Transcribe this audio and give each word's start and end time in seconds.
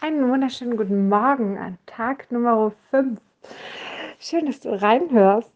Einen 0.00 0.30
wunderschönen 0.30 0.76
guten 0.76 1.08
Morgen 1.08 1.58
an 1.58 1.76
Tag 1.86 2.30
Nummer 2.30 2.70
5. 2.90 3.20
Schön, 4.20 4.46
dass 4.46 4.60
du 4.60 4.70
reinhörst. 4.80 5.50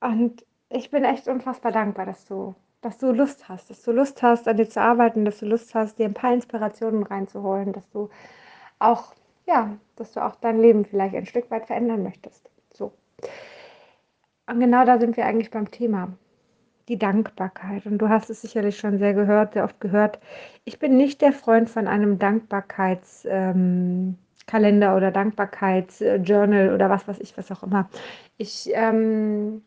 Und 0.00 0.46
ich 0.70 0.90
bin 0.90 1.04
echt 1.04 1.28
unfassbar 1.28 1.72
dankbar, 1.72 2.06
dass 2.06 2.24
du, 2.24 2.54
dass 2.80 2.96
du 2.96 3.12
Lust 3.12 3.50
hast, 3.50 3.68
dass 3.68 3.82
du 3.82 3.92
Lust 3.92 4.22
hast, 4.22 4.48
an 4.48 4.56
dir 4.56 4.66
zu 4.66 4.80
arbeiten, 4.80 5.26
dass 5.26 5.40
du 5.40 5.46
Lust 5.46 5.74
hast, 5.74 5.98
dir 5.98 6.06
ein 6.06 6.14
paar 6.14 6.32
Inspirationen 6.32 7.02
reinzuholen, 7.02 7.74
dass 7.74 7.86
du 7.90 8.08
auch, 8.78 9.12
ja, 9.44 9.76
dass 9.96 10.12
du 10.12 10.24
auch 10.24 10.36
dein 10.36 10.58
Leben 10.58 10.86
vielleicht 10.86 11.14
ein 11.14 11.26
Stück 11.26 11.50
weit 11.50 11.66
verändern 11.66 12.02
möchtest. 12.02 12.48
So. 12.72 12.94
Und 14.46 14.58
genau 14.58 14.86
da 14.86 14.98
sind 14.98 15.18
wir 15.18 15.26
eigentlich 15.26 15.50
beim 15.50 15.70
Thema 15.70 16.16
die 16.88 16.98
Dankbarkeit. 16.98 17.86
Und 17.86 17.98
du 17.98 18.08
hast 18.08 18.30
es 18.30 18.42
sicherlich 18.42 18.78
schon 18.78 18.98
sehr 18.98 19.14
gehört, 19.14 19.54
sehr 19.54 19.64
oft 19.64 19.80
gehört. 19.80 20.18
Ich 20.64 20.78
bin 20.78 20.96
nicht 20.96 21.20
der 21.20 21.32
Freund 21.32 21.68
von 21.68 21.88
einem 21.88 22.18
Dankbarkeitskalender 22.18 24.16
ähm, 24.90 24.96
oder 24.96 25.10
Dankbarkeitsjournal 25.10 26.72
oder 26.72 26.90
was 26.90 27.08
weiß 27.08 27.18
ich, 27.20 27.36
was 27.36 27.50
auch 27.50 27.62
immer. 27.62 27.88
Ich 28.36 28.70
ähm, 28.72 29.62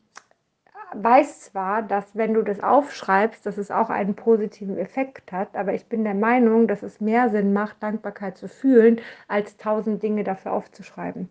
weiß 0.93 1.41
zwar, 1.41 1.83
dass 1.83 2.15
wenn 2.15 2.33
du 2.33 2.41
das 2.41 2.61
aufschreibst, 2.61 3.45
dass 3.45 3.57
es 3.57 3.71
auch 3.71 3.89
einen 3.89 4.15
positiven 4.15 4.77
Effekt 4.77 5.31
hat, 5.31 5.55
aber 5.55 5.73
ich 5.73 5.85
bin 5.85 6.03
der 6.03 6.15
Meinung, 6.15 6.67
dass 6.67 6.83
es 6.83 7.01
mehr 7.01 7.29
Sinn 7.29 7.53
macht, 7.53 7.81
Dankbarkeit 7.83 8.37
zu 8.37 8.47
fühlen, 8.47 8.99
als 9.27 9.57
tausend 9.57 10.01
Dinge 10.03 10.23
dafür 10.23 10.53
aufzuschreiben. 10.53 11.29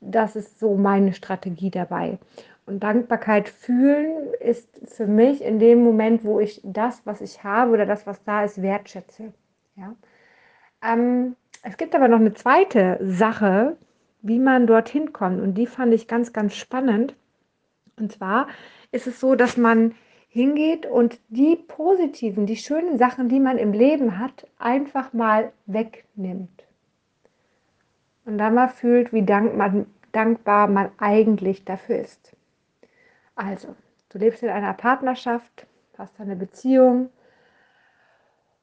Das 0.00 0.36
ist 0.36 0.60
so 0.60 0.76
meine 0.76 1.14
Strategie 1.14 1.70
dabei. 1.70 2.18
Und 2.66 2.82
Dankbarkeit 2.82 3.48
fühlen 3.48 4.34
ist 4.40 4.68
für 4.84 5.06
mich 5.06 5.40
in 5.40 5.60
dem 5.60 5.84
Moment, 5.84 6.24
wo 6.24 6.40
ich 6.40 6.60
das, 6.64 7.00
was 7.04 7.20
ich 7.20 7.44
habe 7.44 7.72
oder 7.72 7.86
das, 7.86 8.06
was 8.08 8.22
da 8.24 8.44
ist, 8.44 8.60
wertschätze. 8.60 9.32
Ja? 9.76 9.94
Ähm, 10.82 11.36
es 11.62 11.76
gibt 11.76 11.94
aber 11.94 12.08
noch 12.08 12.18
eine 12.18 12.34
zweite 12.34 12.98
Sache, 13.02 13.76
wie 14.20 14.40
man 14.40 14.66
dorthin 14.66 15.12
kommt. 15.12 15.40
Und 15.40 15.54
die 15.54 15.66
fand 15.68 15.94
ich 15.94 16.08
ganz, 16.08 16.32
ganz 16.32 16.56
spannend. 16.56 17.14
Und 17.96 18.12
zwar 18.12 18.48
ist 18.90 19.06
es 19.06 19.20
so, 19.20 19.36
dass 19.36 19.56
man 19.56 19.94
hingeht 20.28 20.86
und 20.86 21.20
die 21.28 21.56
positiven, 21.56 22.46
die 22.46 22.56
schönen 22.56 22.98
Sachen, 22.98 23.28
die 23.28 23.40
man 23.40 23.58
im 23.58 23.72
Leben 23.72 24.18
hat, 24.18 24.46
einfach 24.58 25.12
mal 25.12 25.52
wegnimmt. 25.66 26.64
Und 28.24 28.38
dann 28.38 28.54
mal 28.54 28.68
fühlt, 28.68 29.12
wie 29.12 29.22
dank 29.22 29.56
man, 29.56 29.86
dankbar 30.10 30.66
man 30.66 30.90
eigentlich 30.98 31.64
dafür 31.64 32.00
ist. 32.00 32.35
Also, 33.36 33.76
du 34.08 34.18
lebst 34.18 34.42
in 34.42 34.48
einer 34.48 34.72
Partnerschaft, 34.72 35.66
hast 35.98 36.18
eine 36.18 36.36
Beziehung 36.36 37.10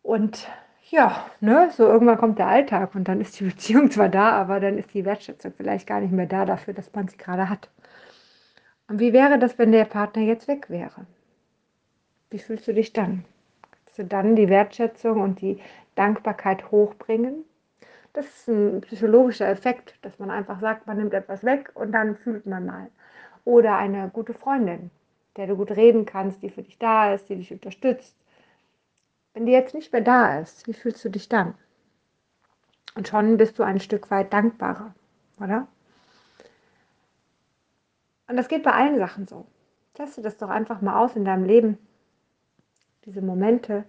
und 0.02 0.48
ja, 0.90 1.26
ne, 1.40 1.72
so 1.72 1.88
irgendwann 1.88 2.18
kommt 2.18 2.40
der 2.40 2.48
Alltag 2.48 2.94
und 2.96 3.08
dann 3.08 3.22
ist 3.22 3.40
die 3.40 3.46
Beziehung 3.50 3.92
zwar 3.92 4.10
da, 4.10 4.32
aber 4.32 4.60
dann 4.60 4.78
ist 4.78 4.94
die 4.94 5.06
Wertschätzung 5.06 5.54
vielleicht 5.56 5.88
gar 5.88 6.02
nicht 6.02 6.12
mehr 6.12 6.26
da 6.26 6.46
dafür, 6.46 6.74
dass 6.74 6.92
man 6.94 7.08
sie 7.08 7.18
gerade 7.18 7.50
hat. 7.50 7.70
Und 8.88 9.00
wie 9.00 9.14
wäre 9.14 9.40
das, 9.40 9.58
wenn 9.58 9.72
der 9.72 9.86
Partner 9.86 10.24
jetzt 10.24 10.48
weg 10.48 10.70
wäre? 10.70 11.06
Wie 12.32 12.40
fühlst 12.40 12.68
du 12.68 12.74
dich 12.74 12.94
dann? 12.94 13.26
Kannst 13.86 14.00
du 14.00 14.06
dann 14.06 14.36
die 14.36 14.50
Wertschätzung 14.50 15.22
und 15.22 15.40
die 15.40 15.62
Dankbarkeit 15.96 16.72
hochbringen? 16.72 17.46
Das 18.14 18.26
ist 18.26 18.48
ein 18.48 18.82
psychologischer 18.82 19.48
Effekt, 19.48 19.96
dass 20.02 20.20
man 20.20 20.32
einfach 20.32 20.60
sagt, 20.60 20.88
man 20.88 20.98
nimmt 20.98 21.14
etwas 21.14 21.44
weg 21.44 21.72
und 21.76 21.92
dann 21.92 22.16
fühlt 22.16 22.46
man 22.46 22.66
mal 22.66 22.90
oder 23.46 23.78
eine 23.78 24.10
gute 24.10 24.34
Freundin, 24.34 24.92
der 25.36 25.48
du 25.48 25.56
gut 25.56 25.72
reden 25.72 26.06
kannst, 26.06 26.42
die 26.42 26.50
für 26.50 26.64
dich 26.64 26.78
da 26.78 27.14
ist, 27.14 27.30
die 27.30 27.36
dich 27.36 27.52
unterstützt. 27.52 28.16
Wenn 29.34 29.46
die 29.46 29.52
jetzt 29.52 29.74
nicht 29.74 29.92
mehr 29.92 30.02
da 30.02 30.40
ist, 30.40 30.68
wie 30.68 30.74
fühlst 30.74 31.04
du 31.04 31.10
dich 31.10 31.28
dann? 31.28 31.56
Und 32.96 33.08
schon 33.08 33.38
bist 33.38 33.58
du 33.58 33.64
ein 33.64 33.80
Stück 33.80 34.12
weit 34.12 34.32
dankbarer, 34.32 34.94
oder? 35.40 35.68
Und 38.28 38.38
das 38.38 38.48
geht 38.48 38.64
bei 38.64 38.72
allen 38.72 38.98
Sachen 38.98 39.28
so. 39.28 39.46
Teste 39.96 40.22
das 40.22 40.38
doch 40.38 40.50
einfach 40.50 40.82
mal 40.82 41.04
aus 41.04 41.16
in 41.16 41.26
deinem 41.26 41.46
Leben. 41.46 41.78
Diese 43.06 43.22
Momente, 43.22 43.84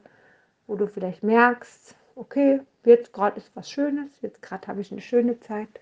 wo 0.67 0.77
du 0.77 0.87
vielleicht 0.87 1.23
merkst, 1.23 1.95
okay, 2.17 2.61
jetzt 2.85 3.13
gerade 3.13 3.39
ist 3.39 3.55
was 3.55 3.71
Schönes, 3.71 4.11
jetzt 4.23 4.43
gerade 4.43 4.67
habe 4.67 4.81
ich 4.81 4.91
eine 4.91 5.01
schöne 5.01 5.39
Zeit. 5.41 5.81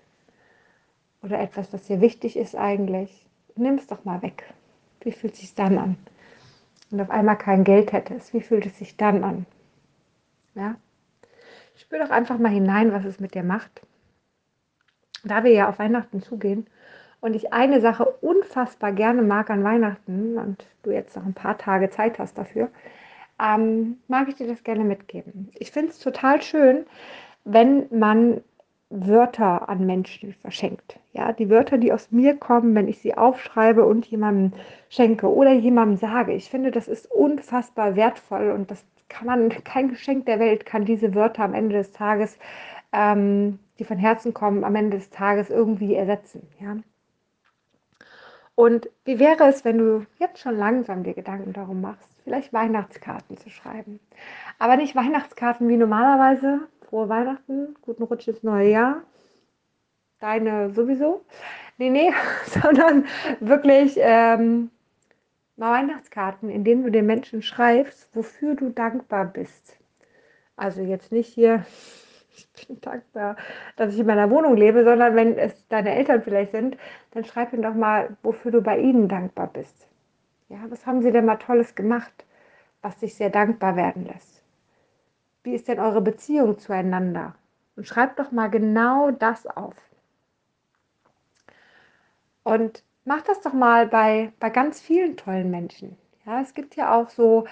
Oder 1.21 1.39
etwas, 1.39 1.71
was 1.73 1.85
dir 1.85 2.01
wichtig 2.01 2.37
ist 2.37 2.55
eigentlich 2.55 3.25
nimm 3.55 3.75
es 3.75 3.87
doch 3.87 4.05
mal 4.05 4.21
weg. 4.21 4.53
Wie 5.01 5.11
fühlt 5.11 5.33
es 5.33 5.41
sich 5.41 5.55
dann 5.55 5.77
an? 5.77 5.97
Und 6.91 7.01
auf 7.01 7.09
einmal 7.09 7.37
kein 7.37 7.63
Geld 7.63 7.91
hättest, 7.91 8.33
wie 8.33 8.41
fühlt 8.41 8.65
es 8.65 8.77
sich 8.77 8.97
dann 8.97 9.23
an? 9.23 9.45
Ja? 10.55 10.75
Spür 11.75 11.99
doch 11.99 12.11
einfach 12.11 12.37
mal 12.37 12.51
hinein, 12.51 12.93
was 12.93 13.05
es 13.05 13.19
mit 13.19 13.33
dir 13.33 13.43
macht. 13.43 13.81
Da 15.23 15.43
wir 15.43 15.51
ja 15.51 15.69
auf 15.69 15.79
Weihnachten 15.79 16.21
zugehen 16.21 16.67
und 17.21 17.35
ich 17.35 17.53
eine 17.53 17.81
Sache 17.81 18.05
unfassbar 18.05 18.91
gerne 18.91 19.21
mag 19.21 19.49
an 19.49 19.63
Weihnachten 19.63 20.37
und 20.37 20.67
du 20.83 20.91
jetzt 20.91 21.15
noch 21.15 21.25
ein 21.25 21.33
paar 21.33 21.57
Tage 21.57 21.89
Zeit 21.89 22.19
hast 22.19 22.37
dafür, 22.37 22.69
ähm, 23.41 23.99
mag 24.07 24.27
ich 24.27 24.35
dir 24.35 24.47
das 24.47 24.63
gerne 24.63 24.83
mitgeben. 24.83 25.49
Ich 25.55 25.71
finde 25.71 25.91
es 25.91 25.99
total 25.99 26.41
schön, 26.41 26.85
wenn 27.45 27.87
man 27.97 28.41
Wörter 28.93 29.69
an 29.69 29.85
Menschen 29.85 30.33
verschenkt. 30.33 30.99
Ja, 31.13 31.33
die 31.33 31.49
Wörter, 31.49 31.79
die 31.79 31.91
aus 31.91 32.11
mir 32.11 32.37
kommen, 32.37 32.75
wenn 32.75 32.87
ich 32.87 32.99
sie 32.99 33.17
aufschreibe 33.17 33.85
und 33.85 34.05
jemandem 34.05 34.53
schenke 34.89 35.33
oder 35.33 35.51
jemandem 35.51 35.97
sage. 35.97 36.33
Ich 36.33 36.49
finde, 36.49 36.69
das 36.69 36.87
ist 36.87 37.09
unfassbar 37.11 37.95
wertvoll 37.95 38.51
und 38.51 38.69
das 38.69 38.85
kann 39.09 39.25
man, 39.25 39.49
kein 39.63 39.89
Geschenk 39.89 40.27
der 40.27 40.39
Welt 40.39 40.65
kann 40.65 40.85
diese 40.85 41.15
Wörter 41.15 41.43
am 41.43 41.55
Ende 41.55 41.77
des 41.77 41.91
Tages, 41.91 42.37
ähm, 42.91 43.59
die 43.79 43.83
von 43.83 43.97
Herzen 43.97 44.33
kommen, 44.33 44.63
am 44.63 44.75
Ende 44.75 44.97
des 44.97 45.09
Tages 45.09 45.49
irgendwie 45.49 45.95
ersetzen. 45.95 46.47
Ja. 46.59 46.77
Und 48.55 48.89
wie 49.05 49.17
wäre 49.17 49.45
es, 49.45 49.65
wenn 49.65 49.79
du 49.79 50.05
jetzt 50.19 50.39
schon 50.39 50.55
langsam 50.55 51.03
dir 51.03 51.15
Gedanken 51.15 51.53
darum 51.53 51.81
machst, 51.81 52.07
vielleicht 52.23 52.53
Weihnachtskarten 52.53 53.37
zu 53.37 53.49
schreiben? 53.49 53.99
Aber 54.59 54.77
nicht 54.77 54.95
Weihnachtskarten 54.95 55.67
wie 55.67 55.77
normalerweise, 55.77 56.67
frohe 56.93 57.09
Weihnachten, 57.09 57.75
guten 57.81 58.03
Rutsch 58.03 58.27
ins 58.27 58.43
neue 58.43 58.69
Jahr. 58.69 59.01
Deine 60.19 60.69
sowieso. 60.69 61.25
Nee, 61.79 61.89
nee, 61.89 62.13
sondern 62.45 63.05
wirklich 63.39 63.95
ähm, 63.97 64.69
Weihnachtskarten, 65.57 66.51
in 66.51 66.63
denen 66.63 66.83
du 66.83 66.91
den 66.91 67.07
Menschen 67.07 67.41
schreibst, 67.41 68.15
wofür 68.15 68.53
du 68.53 68.69
dankbar 68.69 69.25
bist. 69.25 69.75
Also 70.55 70.83
jetzt 70.83 71.11
nicht 71.11 71.33
hier, 71.33 71.65
ich 72.37 72.67
bin 72.67 72.79
dankbar, 72.79 73.37
dass 73.75 73.95
ich 73.95 73.99
in 73.99 74.05
meiner 74.05 74.29
Wohnung 74.29 74.55
lebe, 74.55 74.83
sondern 74.83 75.15
wenn 75.15 75.35
es 75.35 75.67
deine 75.69 75.95
Eltern 75.95 76.21
vielleicht 76.21 76.51
sind, 76.51 76.77
dann 77.09 77.25
schreib 77.25 77.53
ihnen 77.53 77.63
doch 77.63 77.73
mal, 77.73 78.17
wofür 78.21 78.51
du 78.51 78.61
bei 78.61 78.77
ihnen 78.77 79.07
dankbar 79.07 79.49
bist. 79.51 79.87
Ja, 80.47 80.59
was 80.69 80.85
haben 80.85 81.01
sie 81.01 81.11
denn 81.11 81.25
mal 81.25 81.37
Tolles 81.37 81.73
gemacht, 81.73 82.23
was 82.83 82.99
dich 82.99 83.15
sehr 83.15 83.31
dankbar 83.31 83.77
werden 83.77 84.05
lässt? 84.05 84.42
Wie 85.43 85.53
ist 85.53 85.67
denn 85.67 85.79
eure 85.79 86.01
Beziehung 86.01 86.57
zueinander? 86.57 87.35
Und 87.75 87.87
schreibt 87.87 88.19
doch 88.19 88.31
mal 88.31 88.47
genau 88.49 89.11
das 89.11 89.45
auf. 89.45 89.75
Und 92.43 92.83
macht 93.05 93.27
das 93.27 93.41
doch 93.41 93.53
mal 93.53 93.87
bei, 93.87 94.31
bei 94.39 94.49
ganz 94.49 94.79
vielen 94.81 95.17
tollen 95.17 95.51
Menschen. 95.51 95.97
Ja, 96.25 96.39
es 96.41 96.53
gibt 96.53 96.75
ja 96.77 96.95
auch 96.95 97.09
so 97.09 97.45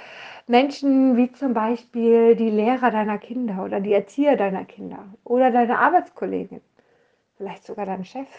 Menschen 0.48 1.18
wie 1.18 1.32
zum 1.34 1.54
Beispiel 1.54 2.36
die 2.38 2.50
Lehrer 2.50 2.92
deiner 2.92 3.18
Kinder 3.18 3.64
oder 3.66 3.82
die 3.82 3.92
Erzieher 3.92 4.38
deiner 4.38 4.64
Kinder 4.64 5.06
oder 5.26 5.52
deine 5.52 5.80
Arbeitskollegin, 5.80 6.62
vielleicht 7.38 7.66
sogar 7.66 7.86
dein 7.86 8.06
Chef. 8.06 8.30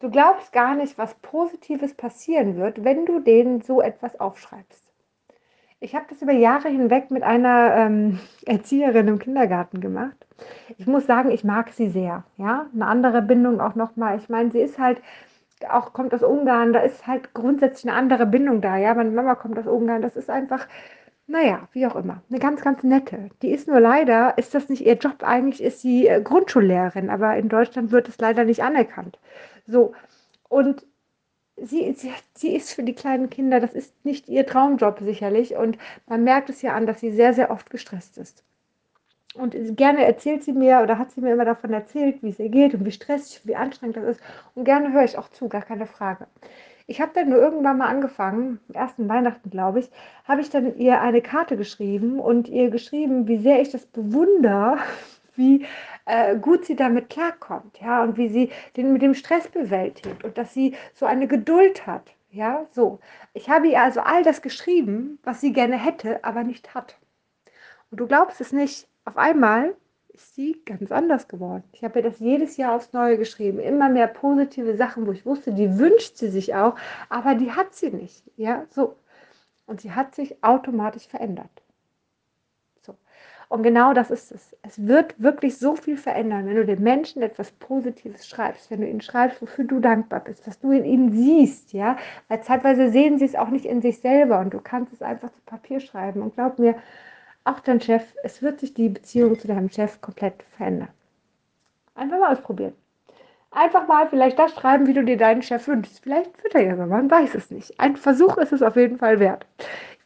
Du 0.00 0.10
glaubst 0.10 0.52
gar 0.52 0.74
nicht, 0.74 0.98
was 0.98 1.14
Positives 1.16 1.94
passieren 1.94 2.56
wird, 2.56 2.82
wenn 2.84 3.06
du 3.06 3.20
denen 3.20 3.60
so 3.62 3.80
etwas 3.80 4.18
aufschreibst. 4.18 4.85
Ich 5.78 5.94
habe 5.94 6.06
das 6.08 6.22
über 6.22 6.32
Jahre 6.32 6.68
hinweg 6.68 7.10
mit 7.10 7.22
einer 7.22 7.74
ähm, 7.76 8.18
Erzieherin 8.46 9.08
im 9.08 9.18
Kindergarten 9.18 9.80
gemacht. 9.80 10.16
Ich 10.78 10.86
muss 10.86 11.06
sagen, 11.06 11.30
ich 11.30 11.44
mag 11.44 11.70
sie 11.70 11.88
sehr. 11.90 12.24
Ja, 12.36 12.66
eine 12.74 12.86
andere 12.86 13.22
Bindung 13.22 13.60
auch 13.60 13.74
nochmal. 13.74 14.18
Ich 14.18 14.28
meine, 14.28 14.50
sie 14.50 14.60
ist 14.60 14.78
halt 14.78 15.00
auch 15.68 15.92
kommt 15.92 16.14
aus 16.14 16.22
Ungarn. 16.22 16.72
Da 16.72 16.80
ist 16.80 17.06
halt 17.06 17.34
grundsätzlich 17.34 17.90
eine 17.90 17.98
andere 17.98 18.26
Bindung 18.26 18.60
da. 18.60 18.76
Ja, 18.76 18.94
meine 18.94 19.10
Mama 19.10 19.34
kommt 19.34 19.58
aus 19.58 19.66
Ungarn. 19.66 20.02
Das 20.02 20.16
ist 20.16 20.30
einfach, 20.30 20.66
naja, 21.26 21.68
wie 21.72 21.86
auch 21.86 21.96
immer, 21.96 22.22
eine 22.30 22.38
ganz, 22.38 22.62
ganz 22.62 22.82
nette. 22.82 23.30
Die 23.42 23.50
ist 23.50 23.68
nur 23.68 23.80
leider, 23.80 24.36
ist 24.38 24.54
das 24.54 24.68
nicht 24.68 24.84
ihr 24.84 24.94
Job? 24.94 25.22
Eigentlich 25.22 25.62
ist 25.62 25.80
sie 25.80 26.06
äh, 26.06 26.22
Grundschullehrerin, 26.22 27.10
aber 27.10 27.36
in 27.36 27.48
Deutschland 27.48 27.90
wird 27.90 28.08
es 28.08 28.18
leider 28.18 28.44
nicht 28.44 28.62
anerkannt. 28.62 29.18
So 29.66 29.92
und 30.48 30.86
sie, 31.56 31.92
sie, 31.92 32.12
sie 32.34 32.54
ist 32.54 32.72
für 32.72 32.82
die 32.82 32.94
kleinen 32.94 33.30
Kinder, 33.30 33.60
das 33.60 33.74
ist 33.74 34.04
nicht 34.04 34.28
ihr 34.28 34.46
Traumjob 34.46 35.00
sicherlich. 35.00 35.56
Und 35.56 35.78
man 36.06 36.24
merkt 36.24 36.50
es 36.50 36.62
ja 36.62 36.74
an, 36.74 36.86
dass 36.86 37.00
sie 37.00 37.12
sehr, 37.12 37.34
sehr 37.34 37.50
oft 37.50 37.70
gestresst 37.70 38.18
ist. 38.18 38.44
Und 39.34 39.54
gerne 39.76 40.04
erzählt 40.04 40.44
sie 40.44 40.52
mir 40.52 40.80
oder 40.82 40.98
hat 40.98 41.10
sie 41.12 41.20
mir 41.20 41.34
immer 41.34 41.44
davon 41.44 41.72
erzählt, 41.72 42.22
wie 42.22 42.30
es 42.30 42.38
ihr 42.38 42.48
geht 42.48 42.74
und 42.74 42.86
wie 42.86 42.90
stressig, 42.90 43.42
wie 43.44 43.56
anstrengend 43.56 43.96
das 43.96 44.16
ist. 44.16 44.20
Und 44.54 44.64
gerne 44.64 44.92
höre 44.92 45.04
ich 45.04 45.18
auch 45.18 45.28
zu, 45.28 45.48
gar 45.48 45.62
keine 45.62 45.86
Frage. 45.86 46.26
Ich 46.86 47.00
habe 47.00 47.10
dann 47.14 47.28
nur 47.28 47.38
irgendwann 47.38 47.78
mal 47.78 47.88
angefangen, 47.88 48.60
am 48.68 48.74
ersten 48.74 49.08
Weihnachten, 49.08 49.50
glaube 49.50 49.80
ich, 49.80 49.90
habe 50.24 50.40
ich 50.40 50.50
dann 50.50 50.78
ihr 50.78 51.00
eine 51.00 51.20
Karte 51.20 51.56
geschrieben 51.56 52.20
und 52.20 52.48
ihr 52.48 52.70
geschrieben, 52.70 53.26
wie 53.26 53.38
sehr 53.38 53.60
ich 53.60 53.70
das 53.70 53.84
bewundere, 53.86 54.78
wie 55.36 55.66
äh, 56.04 56.36
gut 56.36 56.64
sie 56.64 56.76
damit 56.76 57.10
klarkommt, 57.10 57.78
ja, 57.80 58.02
und 58.02 58.16
wie 58.16 58.28
sie 58.28 58.50
den 58.76 58.92
mit 58.92 59.02
dem 59.02 59.14
Stress 59.14 59.48
bewältigt 59.48 60.24
und 60.24 60.38
dass 60.38 60.52
sie 60.54 60.74
so 60.94 61.06
eine 61.06 61.26
Geduld 61.26 61.86
hat, 61.86 62.14
ja, 62.30 62.66
so. 62.72 63.00
Ich 63.34 63.48
habe 63.48 63.68
ihr 63.68 63.80
also 63.80 64.00
all 64.00 64.22
das 64.22 64.42
geschrieben, 64.42 65.18
was 65.22 65.40
sie 65.40 65.52
gerne 65.52 65.76
hätte, 65.82 66.24
aber 66.24 66.44
nicht 66.44 66.74
hat. 66.74 66.98
Und 67.90 68.00
du 68.00 68.06
glaubst 68.06 68.40
es 68.40 68.52
nicht, 68.52 68.88
auf 69.04 69.16
einmal 69.16 69.74
ist 70.16 70.34
sie 70.34 70.60
ganz 70.64 70.90
anders 70.90 71.28
geworden. 71.28 71.64
Ich 71.72 71.84
habe 71.84 71.98
ihr 72.00 72.02
das 72.02 72.18
jedes 72.18 72.56
Jahr 72.56 72.74
aufs 72.74 72.92
Neue 72.92 73.18
geschrieben. 73.18 73.58
Immer 73.58 73.88
mehr 73.88 74.08
positive 74.08 74.76
Sachen, 74.76 75.06
wo 75.06 75.12
ich 75.12 75.26
wusste, 75.26 75.52
die 75.52 75.78
wünscht 75.78 76.16
sie 76.16 76.28
sich 76.28 76.54
auch, 76.54 76.74
aber 77.08 77.34
die 77.34 77.52
hat 77.52 77.74
sie 77.74 77.90
nicht. 77.90 78.22
Ja, 78.36 78.66
so. 78.70 78.96
Und 79.66 79.80
sie 79.80 79.92
hat 79.92 80.14
sich 80.14 80.42
automatisch 80.42 81.06
verändert. 81.06 81.50
Und 83.48 83.62
genau 83.62 83.92
das 83.92 84.10
ist 84.10 84.32
es. 84.32 84.56
Es 84.62 84.86
wird 84.86 85.14
wirklich 85.22 85.56
so 85.58 85.76
viel 85.76 85.96
verändern, 85.96 86.46
wenn 86.46 86.56
du 86.56 86.66
den 86.66 86.82
Menschen 86.82 87.22
etwas 87.22 87.52
Positives 87.52 88.26
schreibst, 88.26 88.70
wenn 88.70 88.80
du 88.80 88.88
ihnen 88.88 89.00
schreibst, 89.00 89.40
wofür 89.40 89.64
du 89.64 89.78
dankbar 89.78 90.20
bist, 90.20 90.46
was 90.48 90.58
du 90.58 90.72
in 90.72 90.84
ihnen 90.84 91.12
siehst, 91.12 91.72
ja. 91.72 91.96
Weil 92.28 92.42
zeitweise 92.42 92.90
sehen 92.90 93.18
sie 93.18 93.24
es 93.24 93.36
auch 93.36 93.48
nicht 93.48 93.64
in 93.64 93.82
sich 93.82 94.00
selber 94.00 94.40
und 94.40 94.52
du 94.52 94.60
kannst 94.60 94.92
es 94.92 95.02
einfach 95.02 95.30
zu 95.30 95.40
Papier 95.46 95.78
schreiben. 95.78 96.22
Und 96.22 96.34
glaub 96.34 96.58
mir, 96.58 96.74
auch 97.44 97.60
dein 97.60 97.80
Chef, 97.80 98.02
es 98.24 98.42
wird 98.42 98.58
sich 98.58 98.74
die 98.74 98.88
Beziehung 98.88 99.38
zu 99.38 99.46
deinem 99.46 99.70
Chef 99.70 100.00
komplett 100.00 100.42
verändern. 100.56 100.88
Einfach 101.94 102.18
mal 102.18 102.32
ausprobieren. 102.32 102.74
Einfach 103.52 103.86
mal 103.86 104.08
vielleicht 104.08 104.38
das 104.38 104.52
schreiben, 104.52 104.86
wie 104.86 104.92
du 104.92 105.04
dir 105.04 105.16
deinen 105.16 105.42
Chef 105.42 105.66
wünschst. 105.68 106.00
Vielleicht 106.02 106.42
wird 106.42 106.54
er 106.54 106.62
ja 106.62 106.74
man 106.74 107.10
weiß 107.10 107.34
es 107.36 107.50
nicht. 107.50 107.78
Ein 107.80 107.96
Versuch 107.96 108.36
ist 108.36 108.52
es 108.52 108.62
auf 108.62 108.76
jeden 108.76 108.98
Fall 108.98 109.20
wert. 109.20 109.46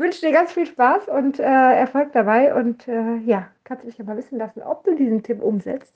Wünsche 0.00 0.22
dir 0.22 0.32
ganz 0.32 0.52
viel 0.52 0.64
Spaß 0.64 1.08
und 1.08 1.38
äh, 1.38 1.42
Erfolg 1.42 2.12
dabei 2.12 2.54
und 2.54 2.88
äh, 2.88 3.16
ja, 3.18 3.50
kannst 3.64 3.84
du 3.84 3.88
dich 3.88 3.98
ja 3.98 4.04
mal 4.06 4.16
wissen 4.16 4.38
lassen, 4.38 4.62
ob 4.62 4.82
du 4.82 4.94
diesen 4.94 5.22
Tipp 5.22 5.42
umsetzt. 5.42 5.94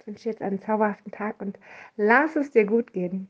Ich 0.00 0.06
wünsche 0.06 0.22
dir 0.22 0.30
jetzt 0.30 0.40
einen 0.40 0.58
zauberhaften 0.58 1.12
Tag 1.12 1.38
und 1.38 1.58
lass 1.96 2.34
es 2.34 2.50
dir 2.50 2.64
gut 2.64 2.94
gehen. 2.94 3.28